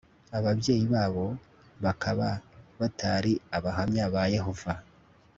ababyeyi 0.37 0.85
babo 0.93 1.25
bakaba 1.83 2.27
batari 2.79 3.33
Abahamya 3.57 4.03
ba 4.13 4.23
Yehova 4.35 4.73